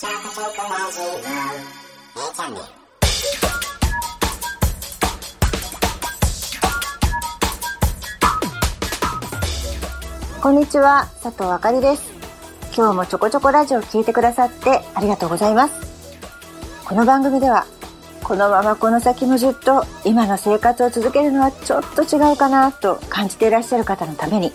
[0.00, 1.18] シャープショークラジオ A
[2.34, 2.64] チャンネル
[10.40, 12.14] こんにちは、佐藤あかりです。
[12.74, 16.18] 今日もちょこちょこラジオを聞いてくださってありがとうございます。
[16.86, 17.66] この番組では、
[18.24, 24.50] このままこの先もずっと今の生活を続けるのはちょっと違うかなと感じていらっしゃる方のために、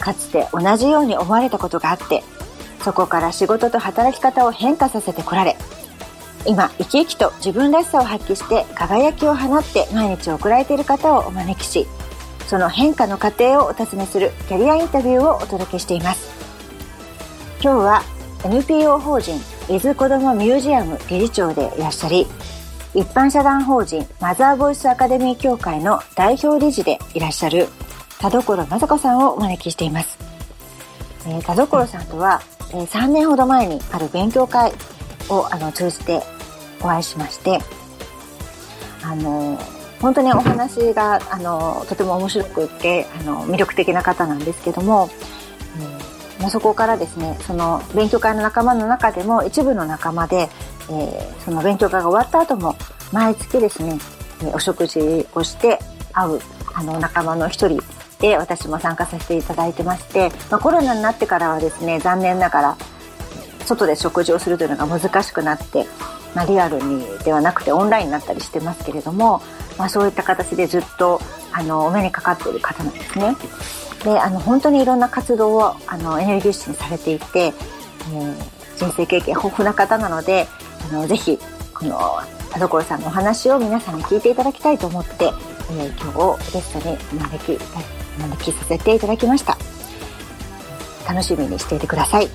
[0.00, 2.24] かつて同じように思われたことがあって、
[2.80, 5.56] そこから仕事と働き方を変化させてこられ、
[6.46, 11.86] 今生き生きと自分らしさを発揮して輝きを放って毎日送られている方をお招きし、
[12.46, 16.30] その変化の過程をお尋ねするキャリアインタビューをお届けしています。
[17.60, 18.02] 今日は
[18.44, 19.36] NPO 法人
[19.68, 22.26] 伊豆子どもミュージアム理事長でいらっしゃり、
[22.94, 27.68] 一般社団法人マザーボイスアカデミー協会の代表理事でいらっしゃる
[28.18, 30.37] 田所雅子さんをお招きしています。
[31.28, 34.72] えー田所さんとは、えー3年ほど前にある勉強会
[35.28, 36.22] をあの通じて
[36.80, 37.58] お会いしまして、
[39.02, 39.58] あの
[40.00, 45.08] 本当にお話があのとても面白くってあの魅力的な方なんですけども、
[45.76, 46.08] えー
[46.50, 50.48] そこからですねその勉強会の仲間の中でも一部の仲間で、
[50.88, 52.76] えーその勉強会が終わった後も
[53.12, 53.98] 毎月ですね
[54.54, 55.80] お食事をして
[56.12, 56.40] 会う
[56.74, 57.82] あの仲間の一人
[58.20, 62.76] で私も参加させていただいてまして、まあ、コロナになってからはですね残念ながら
[63.64, 65.86] 外で食事をするというのが難しくなって、
[66.34, 69.42] まあ、リアルにではなくてオンラインになったりしてますけれども、
[69.78, 71.20] まあ、そういった形でずっと
[71.52, 73.36] あのお目にかかっている方なんですね。
[74.04, 80.46] であの本当にいろんな活動をあのエネルギッシュにされていて、えー人生経験豊富な方なので
[80.88, 81.36] あのぜひ
[81.74, 81.98] この
[82.52, 89.56] 田所さんのお話を皆さんに聞いていただきたいと思って、えー今日をゲストにお招きいたしお招きさせていただきました。
[91.08, 92.28] 楽しみにしていてください。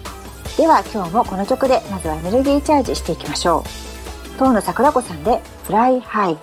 [0.57, 4.39] では今日もこの曲でまずはエネルギーチャージしていきましょう。
[4.39, 6.37] 遠野桜子さんで「Fly High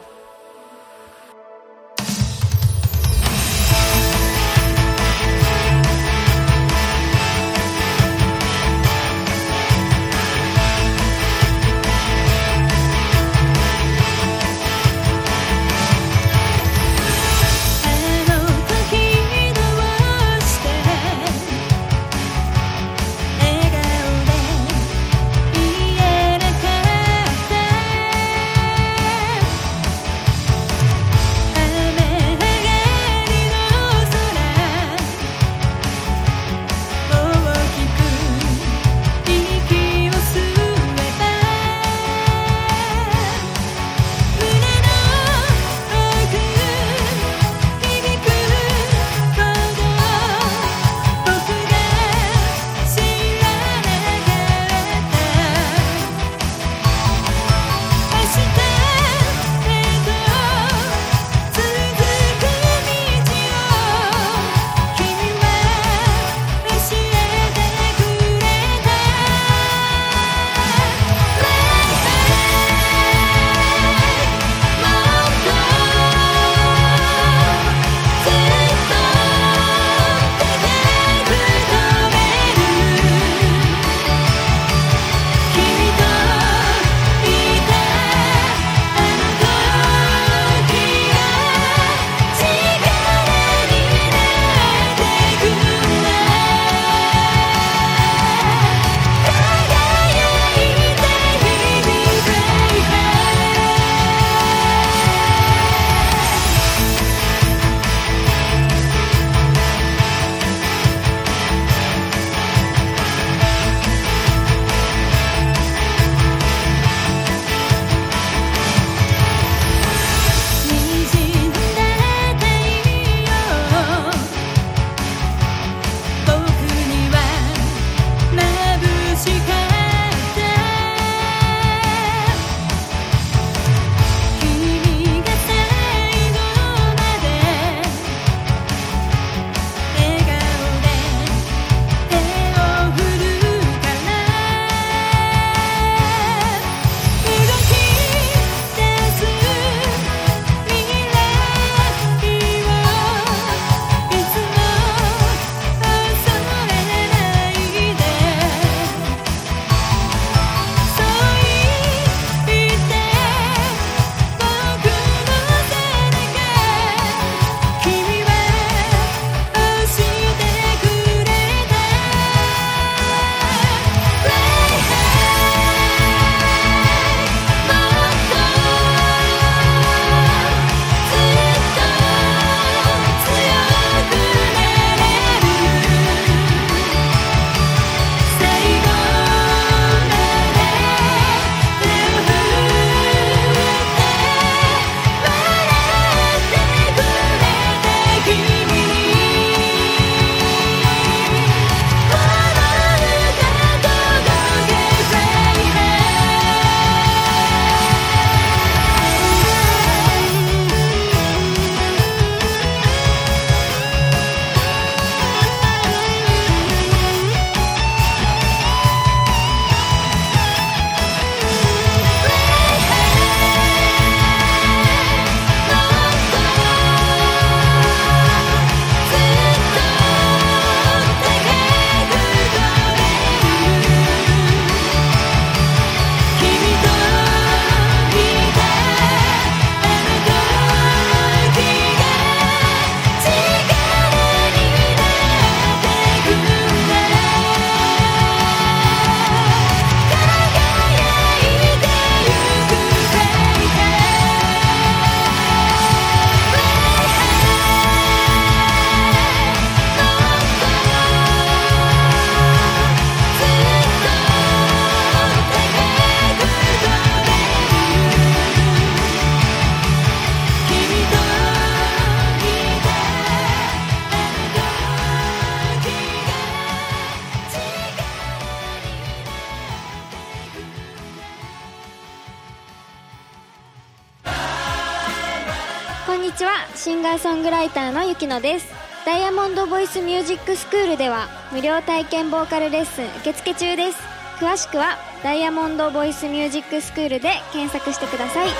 [287.10, 288.66] ガーソングライターのゆきのです。
[289.04, 293.98] ダイヤモンドボイスミュージックスクールでは無料体験ボーカルレッスン受付中です。
[294.38, 298.48] 詳しくはダイヤモンドボイスミュージックスクールで検索してください。
[298.48, 298.54] 100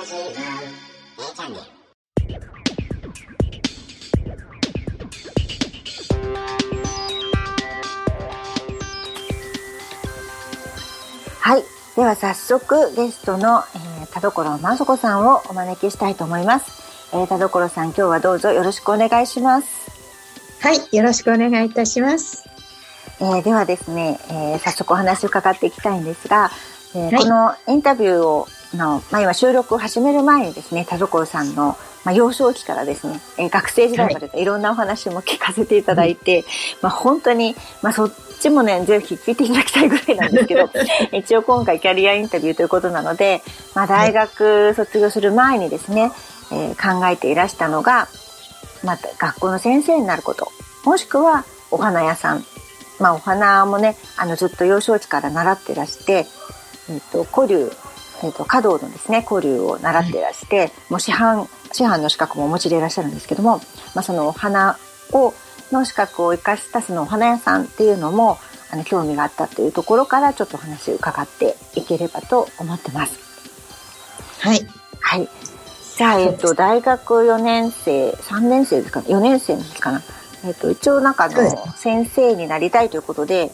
[0.00, 1.62] ラジオ A チャンネル。
[11.38, 11.62] はい。
[11.94, 16.82] では早速ゲストの、えー、田所まそこさんをお招きしたいと思います。
[17.14, 19.90] えー、田所さん今日はどうぞよろしくお願いします。
[20.60, 22.44] はい、よろしくお願いいたします。
[23.20, 26.50] えーではですね、えー早速お話を伺っていきたいんですが、
[26.94, 34.44] えーはいこのインタビューをの、まあ、今収録を始める前にですね田所さんの、まあ、幼少期からですね、えー学生時代までい。
[34.44, 36.44] ろんなお話も聞かせていただいて、
[36.80, 40.68] まあ、本当に、まあ、そっちもねぜひ聞いていただきたいぐらいなんですけど
[41.16, 43.42] 一応今回キャリアインタビューということなので、
[43.74, 46.12] まあ、大学卒業する前にですね、
[46.50, 48.08] えー考えていらしたのが、
[48.82, 50.50] また学校の先生になること
[50.84, 52.44] もしくはお花屋さん。
[52.98, 56.26] まあ、お花もねあのずっと幼少期から習ってらして、
[56.90, 57.72] えっと古流、
[58.22, 63.58] えっと華道のですね古流を習ってらして、もう師範師範の資格もお持ちでいらっしゃるんですけども、
[63.94, 64.78] まあ、そのお花
[65.12, 65.34] を
[65.70, 68.38] の資格を生かしたそのお花屋さんっていうのも
[68.70, 73.18] あの興味があったというところからちょっとお話を伺っていければと思ってます。
[74.40, 74.66] はい。
[75.00, 75.28] はい。
[75.96, 80.02] じゃあ、えっと、大学4年生、3年生ですかね、4年生ですかな。
[80.44, 83.50] えっと、一応なんかの、先生になりたいということで、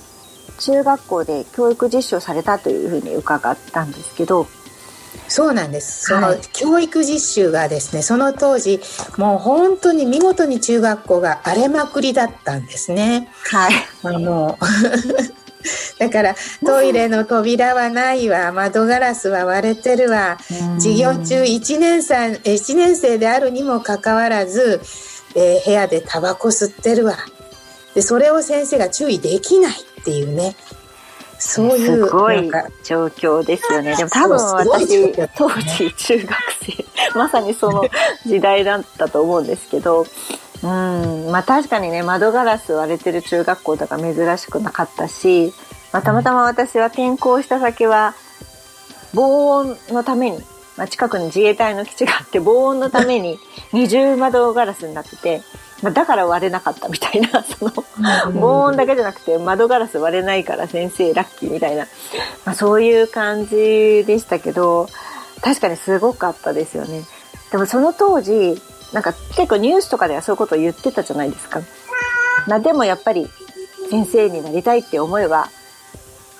[0.60, 4.46] 中学校で教育実習をされたというふうに伺ったんですけど、
[5.28, 6.06] そうなんです。
[6.06, 8.80] そのはい教育実習がですね、その当時、
[9.16, 13.28] もう本当に見事に中学校が荒れまくりだったんですね。
[13.50, 13.72] はい。
[14.02, 14.58] あの、
[15.98, 20.38] だからトイレの扉はないわ、窓ガラスは割れてるわ、
[20.78, 24.80] 授業中1年生え1年生であるにもかかわらず、
[25.34, 27.16] えー部屋でタバコ吸ってるわ
[27.94, 30.56] でそれを先生が注意できないっていうね
[31.38, 32.50] そういうすごい
[32.84, 33.96] 状況ですよね。
[33.96, 36.28] でも多分私、当時中学
[36.60, 37.84] 生、まさにその
[38.26, 40.04] 時代だったと思うんですけど、
[40.62, 45.52] うん、まあ確かにね、窓ガラス割れてる中学校とか珍しくなかったし、
[45.92, 48.14] まあたまたま私は転校した先は、
[49.14, 50.38] 防音のために、
[50.76, 53.38] まあ近くに自衛隊の基地があって、防音のために
[53.72, 55.48] 二重窓ガラスになってて、まあ
[55.82, 57.72] だから割れなかったみたいな、 その、
[58.34, 61.86] 防音だけじゃなくて窓ガラス割れないから先生ラッキーみたいな、
[62.44, 64.88] まあ、そういう感じでしたけど
[65.42, 67.04] 確かにすごかったですよね。
[67.52, 68.60] でもその当時
[68.92, 71.60] なんか結構ニュースとかではそういうことを言ってたじゃないですか、
[72.46, 73.30] まあ、でもやっぱり
[73.90, 75.48] 先生になりたいって思いは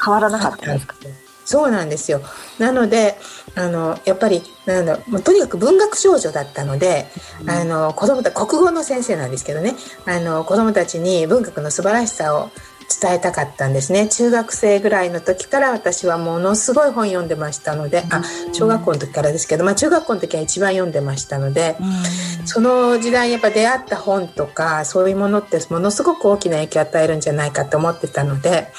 [0.04, 0.97] 変わらなかったんですか？
[1.45, 2.21] そうなんですよ。
[2.59, 3.18] なので、
[3.59, 7.09] あの、やっぱり、なんだろうもうとにかく文学少女だったので、
[7.47, 9.75] あの、子供た国語の先生なんですけどね、
[10.07, 12.50] あの、子供たちに文学の素晴らしさを
[12.88, 14.09] 伝えたかったんですね。
[14.09, 18.23] 中学生ぐらいの時から私はものすごい本読んでましたので、あ、
[18.53, 21.77] 小学校の時からですけど、まあ中学校の時は一番読んでましたので、
[22.47, 28.73] その時代やっぱ出会った本とかそういうものってものすごく大きな影響を与えるんじゃないかと思ってたので、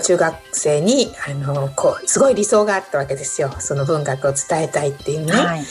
[0.00, 3.50] 中学生にあのこうすごい理想があったわけですよ。
[3.58, 5.32] その文学を伝えたいっていうね。
[5.32, 5.64] はい、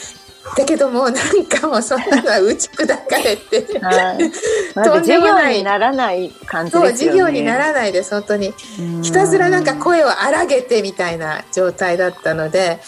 [0.56, 3.78] だけどもなんかもうそんなのは打ち砕かれて。
[3.80, 4.30] はい、
[4.84, 5.58] とんで授業もない。
[5.58, 7.18] にならない感じそうですよね。
[7.18, 8.10] 授業にならないです。
[8.10, 8.54] 本当に。
[9.02, 12.80] ひたすらなんか声を荒げてみたいな状態だったので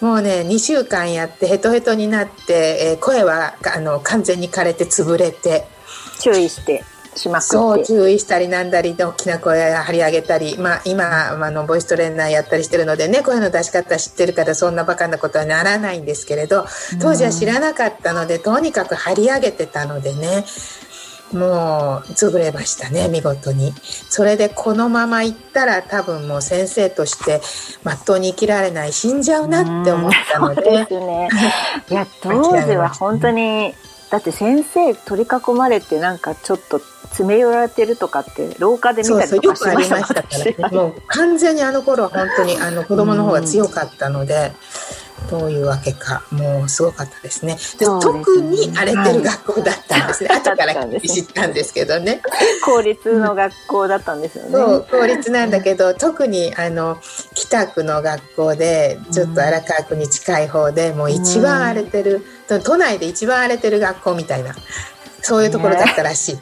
[0.00, 5.66] もうね2週間やってヘトヘトになって、えー声はあの完全に枯れて潰れて。
[6.18, 6.84] 注意して
[7.16, 16.66] しまくそう注意したりなんだり大きな声張り上げたり、まあ、今あのボイストレーナーやったりしてるのでね声の出し方知ってるからそんなバカなことはならないんですけれど
[17.00, 20.44] 当時は知らなかったのでとにかく張り上げてたのでね
[21.32, 23.72] もう潰れましたね見事に。
[24.08, 27.40] それでこのままいったら多分もう先生として
[27.82, 31.28] まっとうに生きられない死んじゃうなって思ったのそうでね。
[31.90, 33.74] いや、当時は本当に、
[34.10, 40.54] だって先生取り囲まれてなんかちょっと詰め寄られてるとかって廊下で見たりとかしましたからね。
[40.58, 44.52] 私 もう完全にあの頃は本当にあの子供の方が強かったので
[45.30, 47.56] どういうわけかもうすごかったですね。
[47.78, 48.00] でね。
[48.00, 50.38] 特に荒れてる学校だったんですね、はい。
[50.40, 52.22] 後から知ったんですけどね。
[52.64, 54.50] 公立の学校だったんですよね。
[54.52, 56.98] そう公立なんだけど特にあの
[57.34, 62.24] 北区の学校でちょっと荒川区に近い方でもう一番荒れてる、
[62.64, 64.54] 都内で一番荒れてる学校みたいな
[65.22, 66.38] そういうところだったらしい。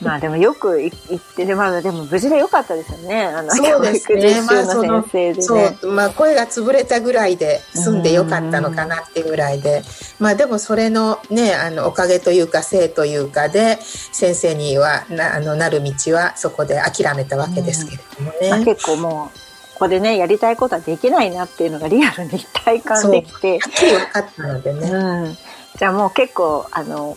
[0.00, 3.24] まあでもよく行ってでまあでも無事でよかったですよね。
[3.24, 4.22] あのそうですね。
[4.22, 5.42] 教育実習の。
[5.42, 9.82] そう、まあ声が潰れたぐらいで済んでよかったのかなっていうぐらいで、
[10.18, 18.50] まあでもそれのね、あのおかげというかせいというかで先生にはなあのなる道はそこで諦めたわけですけれどもね。
[18.50, 19.38] まあ、結構もう。
[19.78, 25.36] ここでねやりたいことはできないなっていうのがリアルに体感できてはっきり分かったのでね、うん、
[25.78, 27.16] じゃあもう結構あの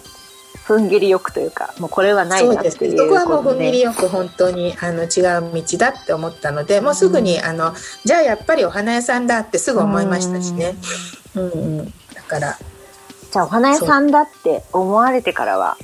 [0.75, 7.73] 踏ん切りよくというかもうこれはないなっていうそこはもう踏ん切りよく本当にあの違う道だって思ったのでもうすぐに、うん、あの
[8.03, 10.75] じゃあやっぱりお花屋さんだってすぐ思いましたしね、
[11.35, 12.57] うん、うん、だから。
[13.31, 15.77] じゃあお花屋さんだって思われてからは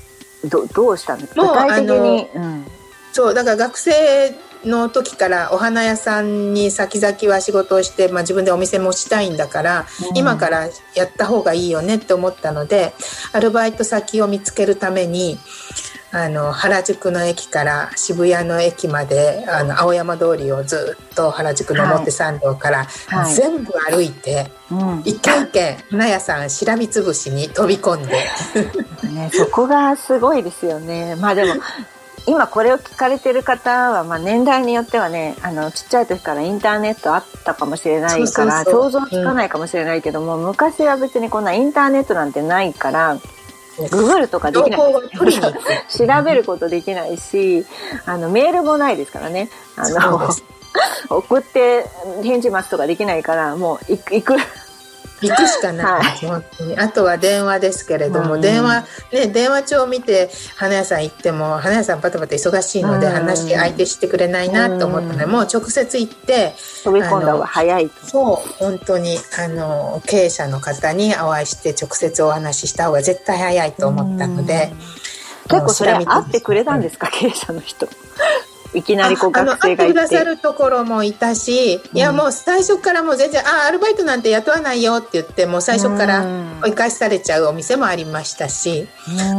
[0.49, 2.65] どどうしたんですか具体的に、うん、
[3.13, 4.35] そうだから学生
[4.67, 12.93] の時からお花屋さんに先々は仕事をして、まあ、自分でお店もしたいんだから、うん、今からやった方がいいよねって思ったので
[13.33, 15.39] アルバイト先を見つけるために
[16.11, 22.87] あの原宿の駅から渋谷の駅まであの青山通りをずっと原宿の表参道から、
[23.35, 28.13] 全部歩いて、はい、一軒一軒花屋さんしらみつぶしに飛び込んで、
[29.13, 31.15] ね、そこがすごいですよね。
[31.15, 31.55] まあでも
[32.27, 43.17] 今これを聞かれてる方は、まあ、年代によってはねあのちっちゃい時からインターネットあったかもしれないから想像つかないかもしれないけども、うん、昔は別にこんなインターネットなんてないから
[43.91, 44.79] ググるとかできない。
[45.89, 47.65] 調べることできないし
[48.05, 49.49] あのメールもないですからね。
[49.75, 50.29] あの
[51.09, 51.85] 送って
[52.23, 54.35] 返事待つとかできないからもう行く
[55.21, 56.77] 行くしかない、はい、本当に。
[56.77, 74.71] あとは電話ですけれども、うん、電話ね電話帳を見て花屋さん行っても花屋さんバタバタ忙しいので話相手してくれないなと思ったので、うん、もう直接行って飛び込んだ方が早いそう本当にあの経営者の方にお会いして直接お話しした方が絶対早いと思ったので、
[75.49, 77.87] 結構それ会ってくれたんですか、経営者の人
[78.73, 79.93] いきなりこう学生がいて。
[79.93, 86.25] くださるところもいたし、いやもう最初からもう全然、あ、アルバイトなんて雇わないよって言って、もう最初から
[86.63, 88.87] 追い返されちゃうお店もありましたし、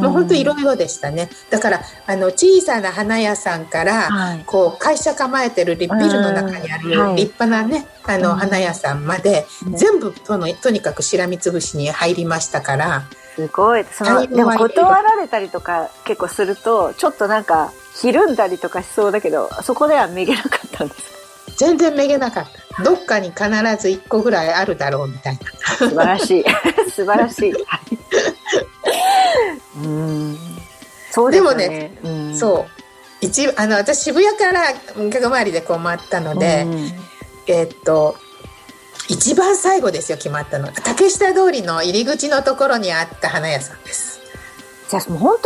[0.00, 1.30] もう本当いろいろでしたね。
[1.50, 4.08] だから、あの、小さな花屋さんから、
[4.46, 13.04] こう、会社構えてるビルの中にある立派なね、あの、花屋さんまで、全部との、とにかくしらみつぶしに入りましたから、
[13.38, 13.84] すごい。
[13.92, 22.82] その、でも断られたりとか結構すると、ちょっとなんか、ひるんだりとかしそうだけど、そこではめげなかったんです全然めげなかった。
[22.84, 23.48] どっかに必
[23.80, 25.40] ず一個ぐらいあるだろうみたいな。
[25.74, 26.44] 素晴らしい。
[26.94, 27.54] 素晴らしい。
[29.76, 30.38] うん。
[31.10, 31.56] そうですね。
[31.58, 32.78] でもね、うん、そう。
[33.20, 36.76] 一あの私渋谷から学回りでこう回ったので、うん、
[37.48, 38.16] えー、っと
[39.08, 44.20] 一番最後ですよ決まったの竹下通りの入り口のところにあった花屋さんです
[44.88, 45.36] じゃあもう本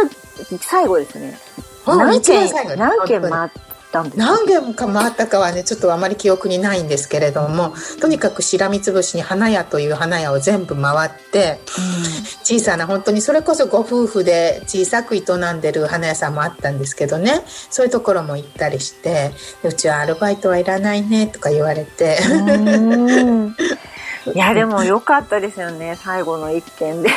[0.51, 1.39] 当最後ですね
[1.87, 3.51] 何件何件回っ
[3.93, 12.05] たんです何件か回ったかはねちょっとあまり記憶にないんですけれどもとにかくしらみつぶしに花屋という花屋を全部回って、うん、
[12.43, 15.21] 小さな本当にそれこそご夫婦で小さく営
[15.55, 17.43] んでる花屋さんもあったんですけどね。
[17.71, 22.19] そういうところも行ったりしてうちはアルバイトはいらないねとか言われて。
[24.27, 27.11] いや でも良かったですよね最後の一件で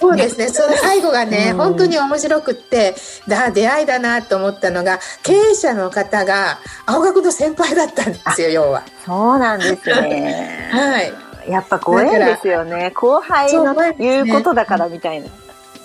[0.00, 0.48] そうですね。
[0.48, 2.94] その最後がね、うん、本当に面白くって
[3.26, 8.84] だ出会いだなと思ったのが経営者の方が青学の先輩だったんですよ要は。
[9.04, 10.68] そうなんですね。
[10.72, 11.12] はい。
[11.50, 12.92] やっぱご縁ですよね。
[12.94, 15.28] 後輩の言うことだからみたいな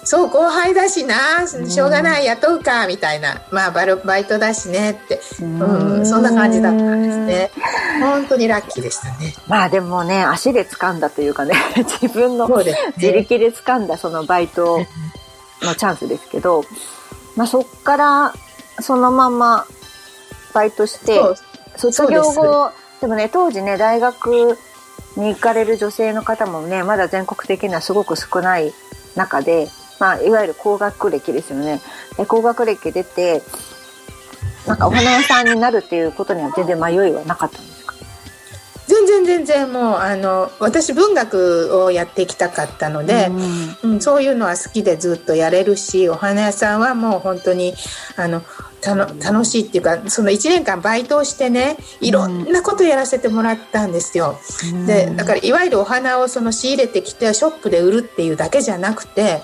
[0.05, 1.47] そう後輩だしな。
[1.47, 3.41] しょうがない雇うかみたいな。
[3.51, 5.21] まあバルバイトだしねって。
[5.41, 5.45] う
[6.01, 6.05] ん。
[6.05, 7.51] そんな感じだったんですね。
[8.01, 9.33] 本当にラッキーでしたね。
[9.47, 11.55] まあでもね足で掴んだというかね
[12.01, 14.79] 自分の自力で掴んだそのバイト
[15.61, 16.63] のチャンスですけど
[17.35, 18.33] まあそっから
[18.79, 19.65] そのまま
[20.53, 21.21] バイトして
[21.75, 24.57] 卒業後でもね当時ね大学
[25.15, 28.73] に行かれる女性の方もねまだ全国的にはすごく少ない
[29.15, 29.69] 中で
[29.99, 31.81] まあ、いわゆる高学歴ですよね。
[32.17, 33.41] で高学歴出て、
[34.67, 37.93] なんかお花屋さんになるっていうことには全然迷いはなかったんですか？
[38.87, 43.27] 全然全然もうあの私文学をやっていきたかったので、
[43.83, 47.73] うん、うん、そういうのは好きでずっとやれるしお花屋さんはもう本当に
[48.17, 48.41] あの
[48.85, 54.37] 楽しいっていうかその1年間バイトをしてねいろんなことやらせてもらったんですよ。
[54.73, 59.41] うん、でだからいわゆるお花をその仕入れてきてショップで売るっていうだけじゃなくて、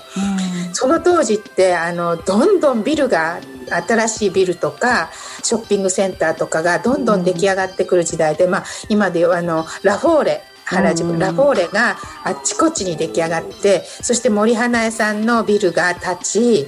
[0.66, 3.40] うん、その当時ってあのどんどんビルが
[3.86, 5.10] 新しいビルとか
[5.42, 11.18] ショッピングセンターとかがどんどん出来上がってくる時代で、まあ、今ではあのラフォーレ原宿、うん。
[11.18, 16.66] ラフォーレがあっちこっちに出来上がってそして森花屋さんのビルが建ち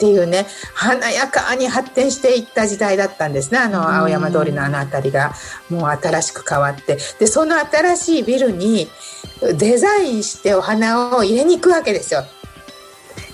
[0.00, 3.58] っていうね華やかに発展していった時代だったんですね。
[3.58, 5.34] あの青山通りのあの辺りが
[5.68, 6.96] もう新しく変わって。
[7.18, 8.88] でその新しいビルに
[9.58, 12.24] デザインしてお花を入れに行くわけですよ。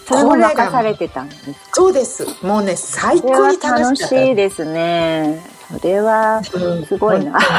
[0.08, 1.42] それもこれが任されてたんです
[1.72, 2.26] そうです。
[2.44, 5.55] もうね最高に楽しいですね。
[5.72, 7.32] それはうんすごいな。
[7.32, 7.50] だか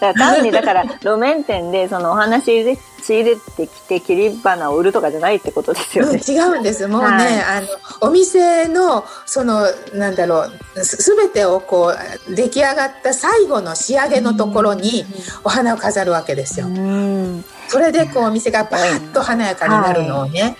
[0.00, 6.20] ら単にだから 路面店でそのお話で仕入れてきて切り花を売るとかじゃないってことですようん、ね。
[6.26, 7.66] 違うんですもうね、はいあの
[8.02, 11.92] お店のそのなんだろうす全てをこ
[12.28, 15.04] う出来上がった最後の仕上げのところに
[15.44, 16.66] お花を飾るわけですよ。
[16.66, 17.44] うん。
[17.68, 20.56] それでこうお店がバーッと華やかになるのをね、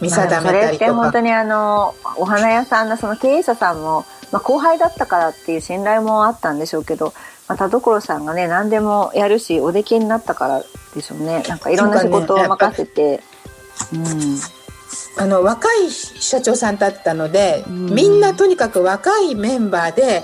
[0.00, 0.74] 見定めたまあそれりとか。
[0.74, 7.14] って本当にあのお花屋さんのその経営者さんも、まあ、後輩だったからっていう信頼もあったんでしょうけど、
[7.48, 10.64] まあ、田所さんがね何でもやるしお出来になったから
[10.94, 11.42] でしょうね。
[11.48, 13.20] なんかいろんな仕事を任せて。
[13.92, 14.38] うん。
[15.18, 17.94] あの若い社長さんだったので、うん。
[17.94, 20.22] みんなとにかく若いメンバーで、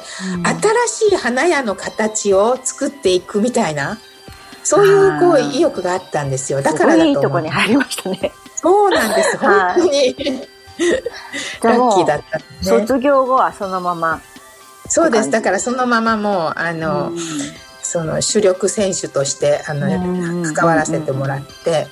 [0.88, 3.98] 新しい花屋の形を作っていくみたいな
[4.68, 6.60] そういうこう意欲があったんですよ。
[6.60, 7.06] だからだと思う。
[7.06, 8.32] いいいとこに入りましたね。
[8.54, 9.38] そうなんです。
[9.38, 9.80] はい。
[9.80, 10.48] 本当に、
[11.62, 14.20] ラッキーだった、ね、卒業後はそのまま。
[14.88, 15.30] そうです。
[15.30, 17.12] だからそのままもうあの、
[17.82, 20.54] その主力選手としてあの、うん。
[20.54, 21.86] 関わらせてもらって。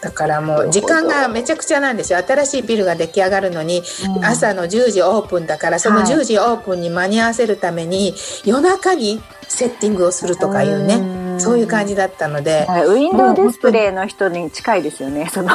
[0.00, 2.18] だからもう時間がめちゃくちゃなんですよ。
[2.18, 3.82] 新しいビルが出来上がるのに、
[4.16, 4.24] うん。
[4.24, 6.06] 朝の10時オープンだからそのはい。
[6.06, 11.40] 10時オープンに間に合わせるために夜中にセッティングをするとかいうねうん。
[11.40, 12.66] そういう感じだったので。
[12.66, 12.84] はい。
[12.84, 15.30] ウィンドウディスプレイの人に近いですよね。
[15.32, 15.50] その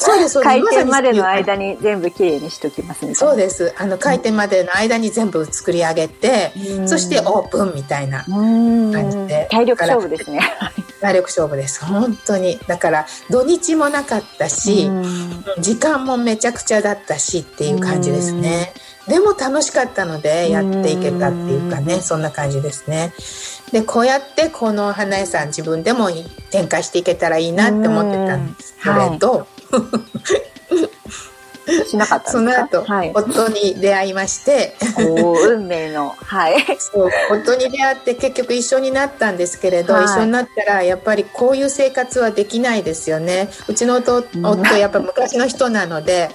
[0.00, 0.52] そうですそうです。
[0.54, 3.14] 開店までの間に全部きれいにしときますみたいな。
[3.16, 3.74] そうです。
[3.76, 6.88] あの開店までの間に全部作り上げて、うん。
[6.88, 9.46] そしてオープンみたいなうん感じで。
[9.50, 10.40] 体力勝負ですね。
[11.02, 11.84] 体力勝負です。
[11.84, 12.58] 本当に。
[12.66, 15.44] だから土日もなかったし、うん。
[15.58, 18.72] 時間もめちゃくちゃだったしっていう感じですね。
[19.06, 23.12] でも楽しかったのでやっていけたっていうかね、そんな感じですね。
[23.72, 26.08] で、こうやってこの花屋さん自分でも
[26.50, 28.76] 展開していけたらいいなって思ってたんです。
[28.82, 29.46] けれど、
[31.86, 32.50] しなかったその。
[32.50, 33.12] 後、はい。
[33.14, 36.56] 夫に出会いまして、運命のはい。
[36.78, 46.30] そう夫に出会って結局一緒になったんですけれど、はい一緒になったらやっぱりこういう生活はできないですよねうちの夫夫やっぱ昔の人なので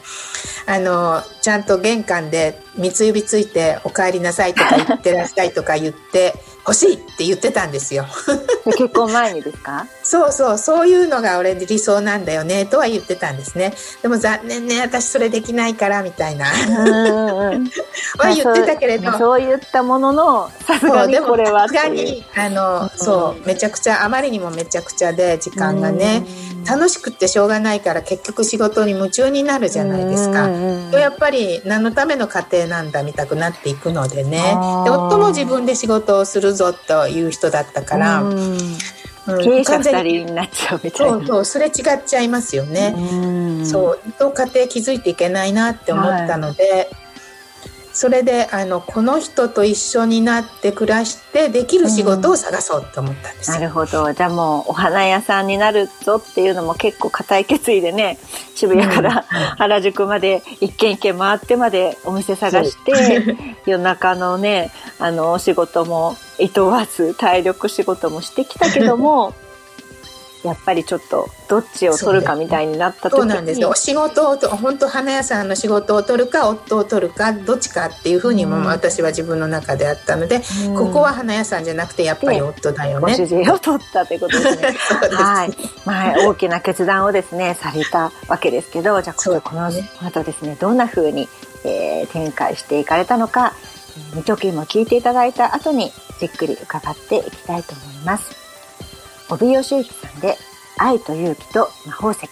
[0.68, 8.06] あのちゃんと玄関で三つ指ついて「お帰りなさい」とか言ってらっしゃいとか言って欲しいって言ってたんですよ。
[8.66, 9.88] で結婚前にですか？
[10.06, 13.74] そうそうそういうのが俺理想なんだよねとは言ってたんですね。
[14.04, 16.46] でも残念ね私それできないからみたいな。
[18.18, 26.24] は言ってたけれど、まあそう言ったもののさすがにこれはさすがにあの、そうめちゃくちゃあまりにもめちゃくちゃで時間がね、
[26.70, 30.48] 楽しくってしょうがないから結局仕事に夢中になるじゃないですか。
[30.92, 34.56] とやっぱり何のための家庭なんだみたくなっていくのでね。
[34.84, 38.24] で夫も自分で仕事をするぞという人だったから、
[39.28, 41.14] うんうん経営者二完全に人になっちゃうみたいな。
[41.14, 41.74] そうそうすれ違っ
[42.06, 42.94] ちゃいますよね。
[42.96, 46.90] うんそうと家庭築いていけないなって思ったので、
[47.96, 53.60] それであのこの人と一緒になって暮らしてできる仕事を探そうと思ったんですよ。
[53.60, 54.12] なるほど。
[54.12, 58.20] じゃあもうお花屋さんになるぞっていうのも結構固い決意でね、
[58.54, 59.22] 渋谷から
[59.58, 69.34] 原宿まで一軒一軒回ってまでお店探して、夜中のね、あのお仕事もいとわず体力仕事もしてきたけども、
[70.46, 73.20] やっぱりちょっとどっちを取るかみたいになった時に。
[73.20, 73.74] そうなんですよ。
[73.74, 83.12] 仕事をと本当花屋さんの仕事を取るか夫を取るかどっちかっていうふうにもうん私は自分の中であったので、うんここは花屋さんじゃなくてやっぱり夫だよね。
[83.14, 84.72] ご主人を取ったということですね。
[84.72, 85.52] ですはい。
[85.84, 91.28] まあ、大きな決断をですね、されたわけですけど、じゃあ、この後ですね、どんな風に、
[91.64, 93.54] えー展開していかれたのか、
[94.14, 98.45] 2曲も聞いていただいた後に、じっくり伺っていきたいと思います。
[99.30, 100.38] 帯吉行さんで、
[100.78, 102.22] 愛と勇気と魔法石。
[102.22, 102.28] こ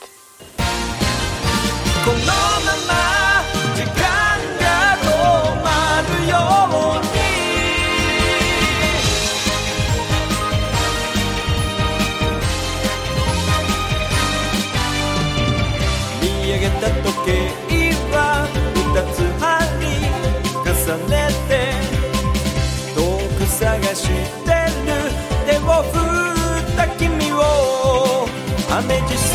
[2.12, 3.03] のまま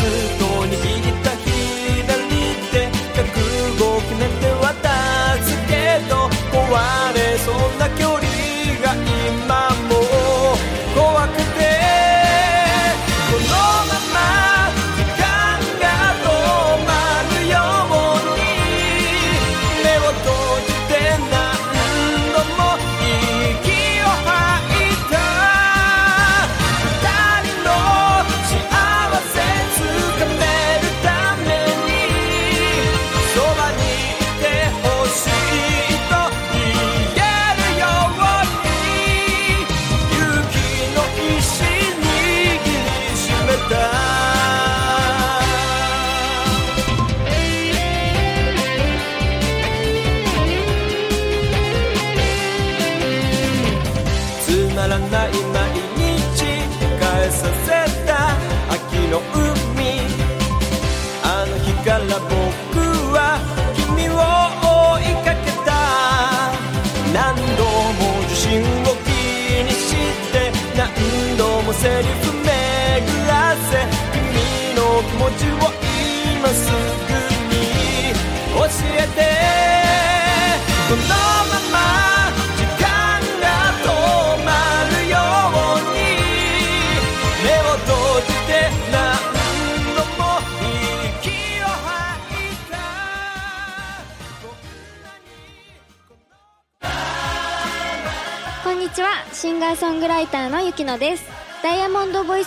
[0.09, 2.33] メジスト握った左
[2.71, 3.29] 手覚
[3.77, 4.89] 悟を決めて渡
[5.43, 6.57] すけど壊
[7.13, 8.25] れそうな距離
[8.81, 8.95] が
[9.45, 9.68] 今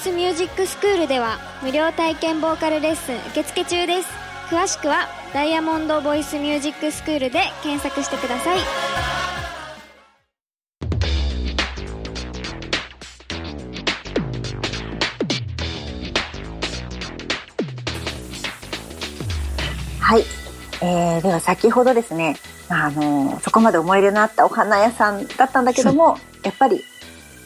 [0.03, 4.09] スミュージックスクールでは無料体験ボーカルレッスン受付中です。
[4.51, 8.59] 詳しくはダイヤモンドボイスミュージックスクールで検索してください。
[20.01, 20.25] はい、
[20.83, 22.35] えー、では先ほどですね、
[22.69, 26.83] まあ、あのそこまで思い入れのあったお花屋さんだったんだけどもやっぱり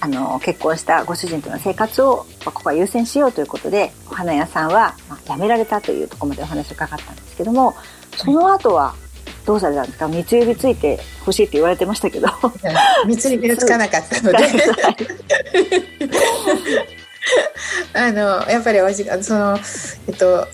[0.01, 7.75] あの結婚したご主人との生活を、まあ、ここは優先しようということでお花屋さんは、まあ、辞められたというところまでお話を伺ったんですけども
[8.17, 8.95] その後は
[9.47, 10.09] どうされたんですか？
[10.09, 12.27] 三つ指ついてほしいって言われてましたけど。
[13.07, 14.39] 三つ指がつかなかったので。
[17.95, 19.59] あのやっぱりおじその
[20.09, 20.47] えっと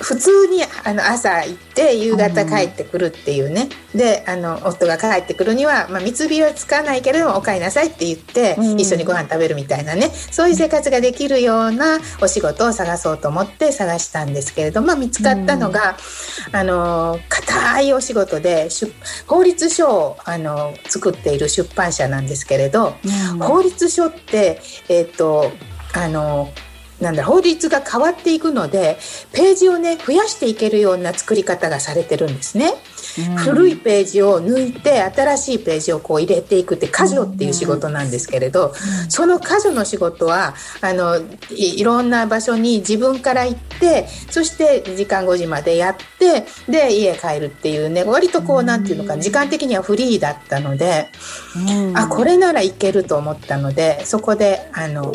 [0.00, 8.80] 普通にあの朝行って夕方帰ってくるっていうね、であの夫が帰ってくるには、まあ、三つ指はつかないけれどもお帰りなさいって言って、うん。
[8.80, 10.08] 一緒にご飯食べるみたいなね。
[10.08, 15.96] そういう生活ができるようなお仕事を探そうと思って探したんですけれども、まあ、見つかったのが、
[16.52, 18.92] あの固いお仕事で出
[19.26, 22.94] 法律書をあの作っている出版社なんですけれど、
[23.38, 25.52] 法律書ってえっ、と
[25.94, 26.50] あの
[27.00, 28.98] なんだ法律が変わっていくので
[29.32, 32.74] ページをね増やしていけるような作り方がされてるんですね。
[33.38, 38.72] 古いページを抜いて新しいページをこう入れていくって箇条っていう仕事なんですけれど、
[39.08, 41.18] その箇条の仕事はあの
[41.50, 51.08] いいろんな場所に自分から行ってそして時間5時までやってで家帰るっていうね割とこうなんていうのかな時間的にはフリーだったので、
[51.94, 55.12] あこれならいけると思ったのでそこであの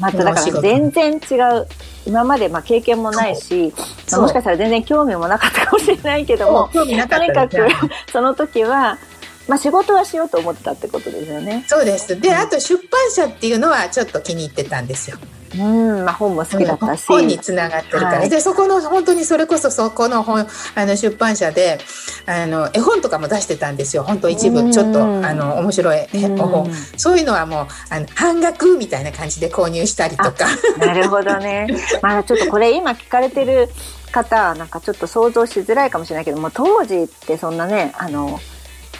[0.00, 1.66] まただから全然違う。
[2.06, 3.72] 今までまあ経験もないし、
[4.10, 7.08] まあもしかしたら全然興味もなかったかもしれないけどもとにか
[7.46, 7.56] く
[8.10, 8.98] その時は、
[9.46, 11.64] まあ、仕事はしようと思ってたってことですよね。
[11.68, 12.18] そうです。
[12.18, 15.18] であと出版社っていうのはちょっと気に入ってたんですよ。
[15.58, 17.06] うん、まあ、本も好きだったし。
[17.06, 21.78] 本につながってるから、はいでそこの本当にそれこそそこの本あの出版社で
[22.26, 24.04] あの絵本とかも出してたんですよ。
[24.04, 26.36] 本当一うん部ちょっとあの面白い絵うん。
[26.36, 26.70] 本。
[26.96, 30.46] そういうのはもうあの半額みたいな感じで購入したりとか。
[30.78, 31.66] なるほどね。
[32.02, 33.68] まあちょっとこれ今聞かれてる
[34.12, 38.40] 方はなんかちょっと想像しづらいかもしれないけども当時ってそんなねあの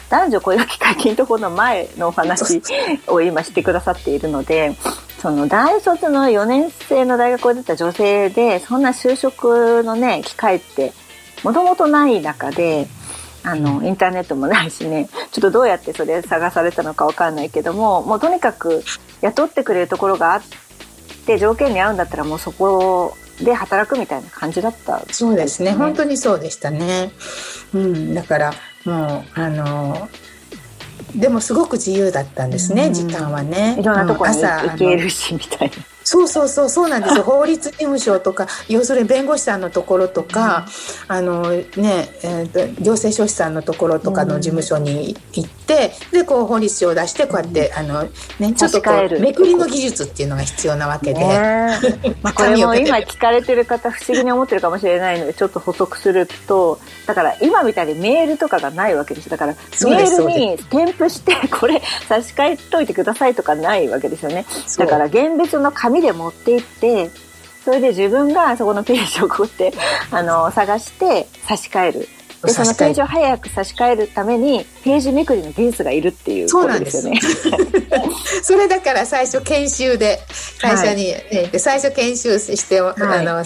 [0.09, 2.61] 男女恋話会金とこの前のお話
[3.07, 4.75] を今してくださっているので
[5.21, 10.93] その大卒の4年生の大学を出た女性でそんな就職のね機会って
[11.43, 12.87] もともとない中で
[13.43, 18.83] あのインターネットもないしねちょっとどうやってそれ探されたのかわかんないけどももうとにかく
[19.21, 20.41] 雇ってくれるところがあっ
[21.27, 25.03] て条件に合うんだったらもうそこで働くみたいな感じだった。
[25.11, 25.71] そうですね。
[25.71, 25.77] ね。
[25.77, 27.11] 本当にそうでしたね。
[27.73, 28.53] うん、だから
[28.85, 30.09] もうあの
[31.15, 33.77] でもすごく自由だったんですね、うん時間はね。
[33.79, 35.75] いろんなところに行けるしみたいな。
[36.03, 37.23] そうそうそうそうなんですよ。
[37.31, 40.65] 法律事務所とか要するに弁護士さんのところとか、
[41.07, 48.03] あのね、えーと行政書士さんのところとかの事務所に行って、でこう法律書を出してこうやって、あの
[48.39, 52.15] ねちょっとこうめくりの技術っていうのが必要なわけで、ねえ。
[52.21, 64.45] まあこれも今聞かれてる方不思議に思ってるかもしれないのでちょっと補足するとだから今みたいにメールとかがないわけですだからメールに添付してこれ差し替えといてくださいとかないわけですよね。
[64.77, 67.09] だから現物の紙紙で持って行って
[67.65, 69.73] それで自分があそこのページをこうやって
[70.09, 72.07] あの探して差し替える。
[72.43, 77.19] でそのページを早く差し替えるためにページめくりの技術がいるっていうことですよね。
[78.41, 80.19] それだから最初研修で
[80.59, 83.43] 会社に、えで最初研修して、あの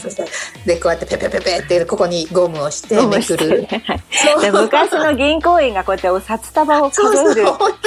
[0.66, 3.68] でこうやってペペペペってここにゴムをしてめくる。
[3.86, 4.04] はい。
[4.12, 4.42] そう。
[4.42, 7.46] で昔の銀行員がこうやって札束を数える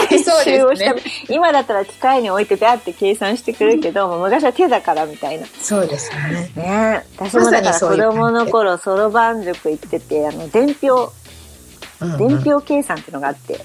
[0.08, 0.94] 研修をした、
[1.32, 5.46] 今だったら機械に置いてビャって計算してくれるけど、もう昔は手だからみたいな。
[5.62, 6.50] そうですよね。
[6.54, 7.06] ね。
[7.16, 10.97] 私もだから子供の頃そろばん塾行っててあの伝票
[12.00, 12.18] うんうん。
[12.18, 13.58] 伝票計算っていうのがあって、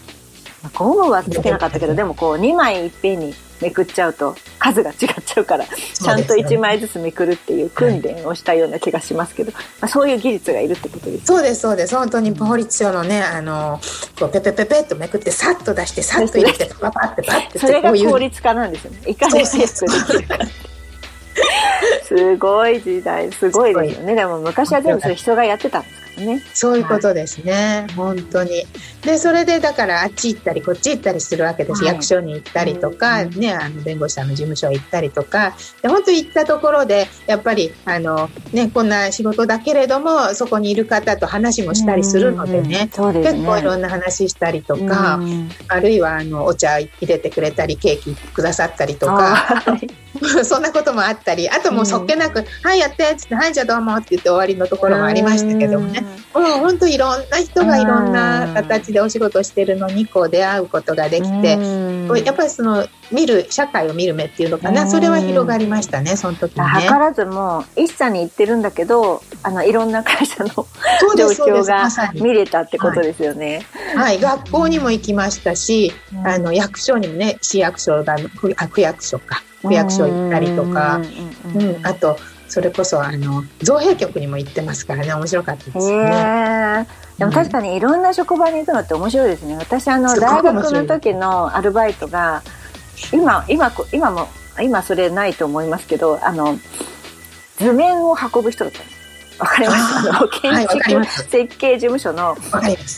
[0.64, 11.96] まあゴムはつけなかったけどでもこう2枚いっぺんにめくっちゃうと数が違っちゃうからちゃんと1枚ずつめくるっていう訓練をしたような気がしますけど、まあ、そういう技術がいるってことですそうですそうです。
[11.96, 13.80] 本当に法律上のねあの
[14.20, 19.02] こうペペペペっとめくってさっと出してさっと入れてパパってパッてそれが効率化なんですよね。
[19.08, 20.38] いかに早くできるか。
[22.04, 23.32] すごい時代。
[23.32, 24.16] すごいですよね。
[24.16, 26.42] でも昔は全部それ人がやってたんですからね。
[26.54, 28.66] そういうことですね、本当に。
[29.02, 31.84] で、それでだからあっち行ったりこっち行ったりするわけです。
[31.84, 31.94] はい。
[31.94, 43.14] 役所に行ったりとか、うんね、あの弁護士さんの事務所行ったりとか、で、本当行ったところで、やっぱり、あの、ね、こんな仕事だけれども、そこにいる方と話もしたりするのでうんうんですね。
[43.24, 45.50] 結構いろんな話したりとか、うん。
[45.68, 49.64] あるいはあのお茶入れてくれたりケーキくださったりとか。
[50.44, 61.58] そんなこともあったりあともうそっけなく「はいやって」っつって「はいじゃあどうも」って言って終わりのところもありましたけどもねもう本当いろんな人がいろんな形でお仕事してるのにこう出会うことができて、
[62.26, 64.90] やっぱりその見る社会を見る目っていうのかな、うん。
[64.90, 66.82] それは広がりましたねその時にね。
[66.82, 70.66] 図らずも一社に行ってるんだけどあのいろんな会社の状
[71.46, 73.62] 況が見れたってことですよね。
[73.96, 76.28] はい、学校にも行きましたし、うん。
[76.28, 81.00] あの役所にもね市役所だ区役所か区役所行ったりとか、
[81.56, 82.18] うん、あと
[82.54, 86.86] それこそあの造幣局にも行ってますからね面白かったですへね。
[86.88, 87.18] え。
[87.18, 89.58] でも確かにいろんな職場に行くのって面白いですね。
[89.58, 92.44] 私あの大学の時のアルバイトが
[93.12, 94.28] 今今こ今も
[94.62, 96.60] 今それないと思いますけどあの
[97.58, 98.93] 図面を運ぶ人だったんです。
[99.40, 100.10] わかります。
[100.10, 102.38] あの建築設計事務所の。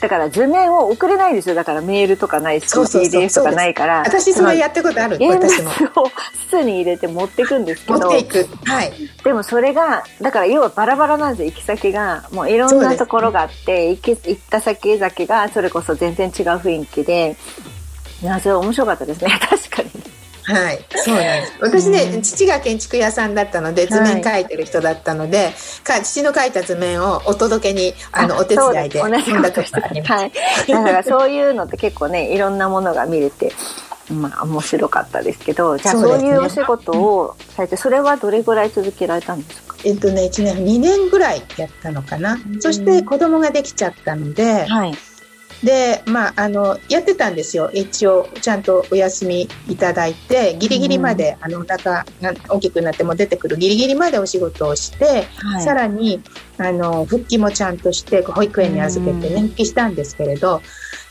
[0.01, 1.55] だから図面を送れないですよ。
[1.55, 3.99] だからメールとかないし PDF とかないから。
[3.99, 5.15] 私それやったことある。
[5.15, 5.71] 現私も。
[5.95, 6.11] 物を
[6.47, 8.47] 室に入れて持ってくんですけど持っていく。
[8.65, 8.91] はい。
[9.23, 12.27] でもそれがだから要はバラバラなんですよ行き先が。
[12.31, 17.35] もういろんなところがあって、行き行った先々がそれこそ全然違う雰囲気で。
[18.21, 19.31] いやそれ面白かったですね。
[19.49, 19.89] 確かに
[20.45, 20.85] はい。
[20.95, 21.53] そうなんです。
[21.59, 22.21] 私ね、うん。
[22.21, 25.51] 父が建築屋さんだったので図面描いてる人だったので、
[25.83, 30.31] か父の描いた図面をお届けにあのお手伝いで同じことしてありますはい。
[30.67, 33.51] だからそういうのって結構ねいろんなものが見れて
[34.11, 39.75] まあ面白かったですけどじゃあそういうお仕事をされてそれはどれぐらい続けられたんですか？
[39.83, 42.61] えっとね1年2年ぐらいやったのかな、ん。
[42.61, 44.93] そして子供ができちゃったので、はい
[45.65, 47.71] でまああのやってたんですよ。
[47.73, 55.63] 一応ちゃんとお休みいただいてギリギリまで、あのお腹が大きくなっても出てくるギリギリまでお仕事をして、はい。
[55.63, 56.21] さらに
[56.59, 59.41] あの復帰もちゃんとして保育園に預けてね、うん。
[59.47, 60.61] 復帰したんですけれど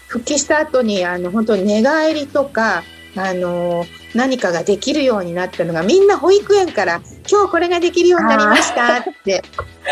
[0.06, 2.84] 復帰した後にあの本当に寝返りとか
[3.16, 7.00] あの何かができるようになったのがみんな保育園から
[7.30, 9.42] 「今日これができるようになりました」って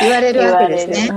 [0.01, 1.11] 言われるわけですね。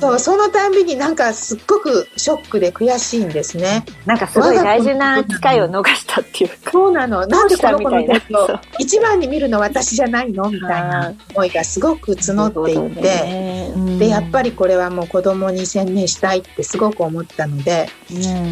[0.00, 3.84] そうそのたんびになんかすっごくショックで悔しいんですね。
[4.06, 6.70] なんかすごい大事な機会を逃したっていうか。
[6.70, 7.26] そうなの。
[7.26, 8.38] なんでこの子のどうしたみたいな。
[8.38, 10.50] ことを一番に見るの私じゃないの？
[10.50, 17.88] みたいな思いがすごく募っていって、でやっぱり、りこれはもう子供に専念したいってすごく思ったので、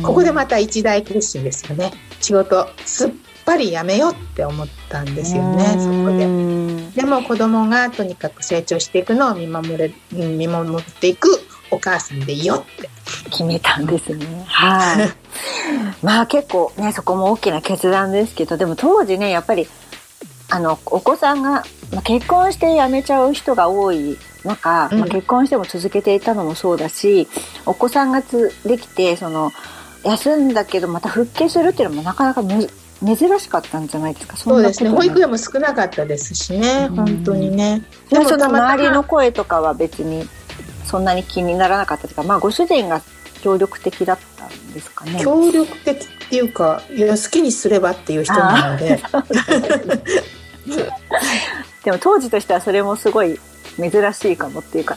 [0.03, 1.93] ここでまた一大決心ですよね。
[2.27, 3.11] 仕事すっ
[3.45, 5.65] ぱりやめようって思ったんですよね。
[5.79, 7.01] そこで。
[7.01, 11.29] でも子供がとにかく成長していくのを見守れうん見守っていく
[11.71, 12.91] お母さんでいいよって。
[13.31, 14.45] 決めたんですね。
[14.45, 15.09] はい。
[16.03, 19.69] まあ結構ね、そこも大きな決断ですけど、でも当時ね、やっぱり、
[20.51, 27.29] あの、お子さんが、まあ、結婚して辞めちゃう人が多い中、うんまあ、結婚しても続けていたのもそうだし、
[27.67, 29.53] お子さんがつできて、その、
[30.07, 32.69] 休んだけどまた復帰するっていうのもなかなかむ
[33.05, 34.37] 珍しかったんじゃないですか。
[34.37, 34.91] そうですね。
[34.91, 36.87] 保育園園も少なかったですしね。
[36.91, 37.83] うん本当にね。
[38.09, 40.27] でもその周りの声とかは別に
[40.85, 43.03] そんなに気にならなかったというか、まあご主人が
[43.43, 45.21] 協力的だったんですかね。
[45.23, 48.99] 協力的っていうか、いや好きにすればっていう人なので、
[51.85, 53.39] でも当時としてはそれもすごい
[53.77, 54.97] 珍しいかもっていうか、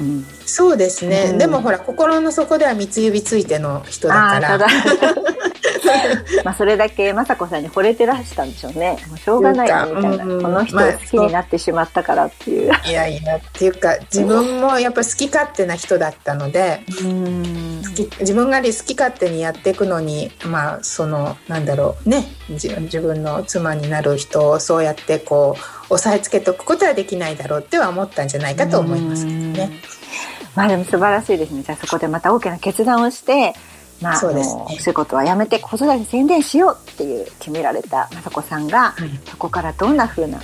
[0.00, 1.28] うん、そうですね。
[1.32, 4.68] うんでもほら、心の底では三つ指ついての人だから。
[6.44, 8.98] まあそれだけ雅子さんに惚れてらしたんでしょうね。
[9.08, 17.82] もうしょうがないよみたいな、うんこの人を好きになってしまったからっていう、いやいや、っていうか、自分もやっぱ好き勝手な人だったので、うん。
[18.20, 22.08] 自分が好き勝手にやっていくのに、まあ、その、なんだろう。
[22.08, 25.56] ね、じ自分の妻になる人をそうやってこ
[25.90, 29.70] う、押さえつけておくことはできないだろうっては思ったんじゃないかと思いますけどね。
[30.54, 31.62] まあでも素晴らしいですね。
[31.62, 33.54] じゃあそこでまた大きな決断をして
[34.04, 40.40] まあ、そうですねお仕事はやめて子育てに専念しようっていう決められた雅子さんが、はいそこからどんな風な、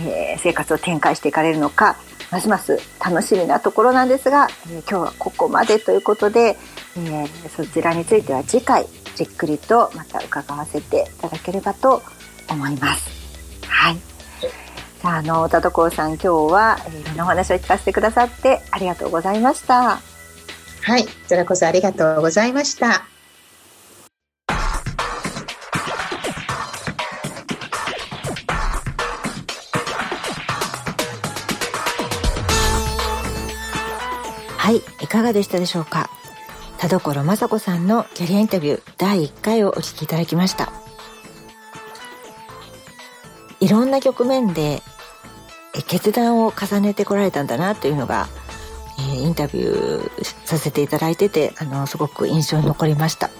[0.00, 1.96] えー生活を展開していかれるのか
[2.30, 6.56] ますます楽しみなところなんですが、えー今日はここまでということで、
[6.96, 12.02] えーそちらについては次回じっくりとまた伺わせていただければと
[12.50, 13.08] 思います。
[13.66, 13.96] はい。
[15.00, 20.00] さあ、あの、田所さん、今日は、えーいろんなお話を聞かせてくださってありがとうございました。
[20.88, 23.04] はい、こちらこそありがとうございました。
[34.56, 36.08] はい、いかがでしたでしょうか？
[36.78, 40.72] 田所雅子さんのキャリアインタビュー第1回をお聞きいただきました。
[43.60, 44.80] いろんな局面で
[45.86, 48.26] 決断を重ねてこられたんだなというのが、
[48.98, 53.30] えーインタビューさせていただいてて、あの、すごく印象に残りました。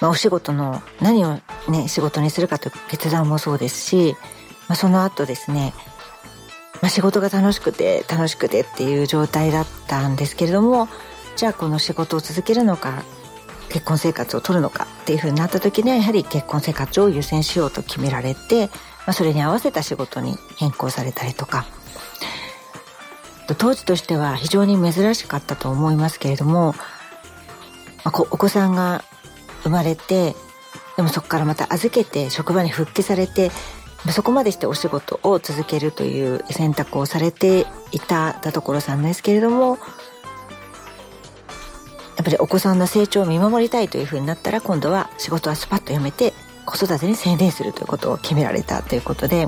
[0.00, 4.16] まあ、お仕事の何をね、仕事にするかという決断もそうですし、
[4.68, 5.72] まあ、その後ですね、
[6.80, 10.88] まあ、仕事が楽しくて楽しくてっていう状態だったんですけれども
[11.36, 13.02] じゃあこの仕事を続けるのか
[13.68, 18.72] 結婚生活を取るのかっていうふうになった時にはやはり結婚生活を優先しようと決められて、ま
[19.08, 21.66] あ、それに合わせた仕事に変更されたりとか
[23.54, 26.74] 当時としては非常に珍しかったと思いますけれども、
[28.04, 29.04] まあ、お子さんが
[29.62, 30.34] 生まれて
[30.96, 33.50] でもそこからまた預けて職場に復帰されて
[34.12, 39.78] そこまでしてお仕事を続けるという選択をされていた田所さんですけれども
[42.16, 46.32] やっぱりお子さんの成長を見守りたいというふうになったら今度は仕事はスパッとやめて
[46.66, 49.46] 子育てに専念するということを決められたということで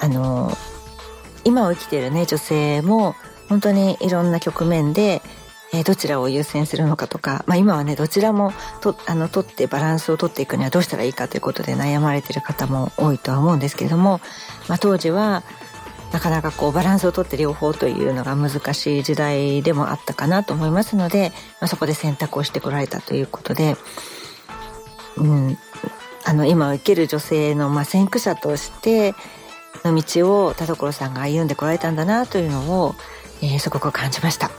[0.00, 0.52] あの
[1.44, 3.14] 今を生きてるね女性も
[3.48, 5.22] 本当にいろんな局面で、
[5.72, 14.22] えーどちらを優先するのかとか、まあ、今はねどちらもとあの取ってバランスを取っていくにはどうしたらいいかということで悩まれてる方も多いとは思うんですけれども、
[14.66, 15.42] まあ、当時は
[16.12, 23.76] なかなかこうバランスをとって両方というのが難しい時代でもあったかなと思いますので、まあ、そこで選択をしてこられたということで、
[25.16, 25.58] うん、
[26.24, 29.14] あの今を生きる女性のまあ先駆者として
[29.84, 32.94] の道を田所さんが歩んでこられたんだなというのを、
[33.42, 34.50] えーすごく感じました。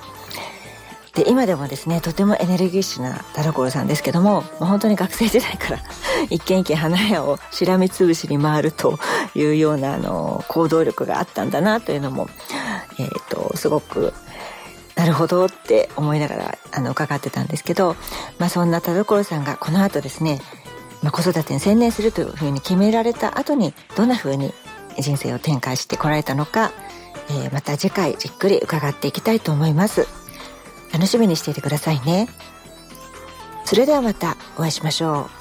[1.13, 5.80] で今でもですねとてもエネルギッシュな田所さんですけども、まあ、本当に学生時代から
[6.30, 8.99] 一軒一軒花屋をしらみつぶしに回ると
[9.36, 12.30] いうようなあの行動力があったんだなというのも、
[12.99, 14.13] えー、とすごく
[14.95, 17.95] なるほどって思いながらあの伺ってたんですけど、
[18.38, 20.41] まあ、そんな田所さんがこの後ですね、
[21.01, 24.53] まあ、子育てに専念するというふうに決められた後にどんなふうに
[25.02, 26.72] 人生を展開してこられたのか、
[27.30, 30.08] えーまた次回じっくり伺っていきたいと思います。
[30.91, 32.28] 楽しみにしていてくださいね。
[33.66, 35.38] それではまたお会いしましょう。